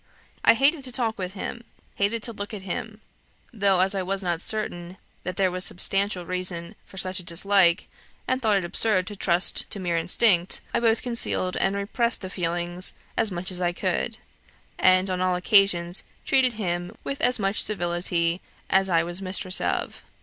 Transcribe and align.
I 0.43 0.55
hated 0.55 0.83
to 0.85 0.91
talk 0.91 1.19
with 1.19 1.33
him 1.33 1.63
hated 1.93 2.23
to 2.23 2.33
look 2.33 2.55
at 2.55 2.63
him; 2.63 3.01
though 3.53 3.81
as 3.81 3.93
I 3.93 4.01
was 4.01 4.23
not 4.23 4.41
certain 4.41 4.97
that 5.21 5.37
there 5.37 5.51
was 5.51 5.63
substantial 5.63 6.25
reason 6.25 6.73
for 6.87 6.97
such 6.97 7.19
a 7.19 7.23
dislike, 7.23 7.87
and 8.27 8.41
thought 8.41 8.57
it 8.57 8.65
absurd 8.65 9.05
to 9.05 9.15
trust 9.15 9.69
to 9.69 9.79
mere 9.79 9.97
instinct, 9.97 10.59
I 10.73 10.79
both 10.79 11.03
concealed 11.03 11.55
and 11.55 11.75
repressed 11.75 12.21
the 12.21 12.31
feeling 12.31 12.81
as 13.15 13.29
much 13.31 13.51
as 13.51 13.61
I 13.61 13.73
could; 13.73 14.17
and, 14.79 15.07
on 15.07 15.21
all 15.21 15.35
occasions, 15.35 16.01
treated 16.25 16.53
him 16.53 16.97
with 17.03 17.21
as 17.21 17.37
much 17.37 17.61
civility 17.61 18.41
as 18.71 18.89
I 18.89 19.03
was 19.03 19.21
mistress 19.21 19.61
of. 19.61 20.03